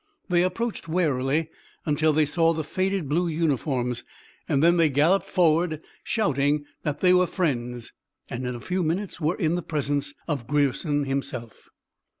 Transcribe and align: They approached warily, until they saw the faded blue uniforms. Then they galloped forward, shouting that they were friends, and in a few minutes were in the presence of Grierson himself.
They 0.29 0.41
approached 0.41 0.87
warily, 0.87 1.51
until 1.85 2.11
they 2.11 2.25
saw 2.25 2.53
the 2.53 2.63
faded 2.63 3.07
blue 3.07 3.27
uniforms. 3.27 4.03
Then 4.47 4.77
they 4.77 4.89
galloped 4.89 5.29
forward, 5.29 5.79
shouting 6.03 6.65
that 6.81 7.01
they 7.01 7.13
were 7.13 7.27
friends, 7.27 7.93
and 8.27 8.43
in 8.47 8.55
a 8.55 8.59
few 8.61 8.81
minutes 8.81 9.21
were 9.21 9.35
in 9.35 9.53
the 9.53 9.61
presence 9.61 10.15
of 10.27 10.47
Grierson 10.47 11.03
himself. 11.03 11.69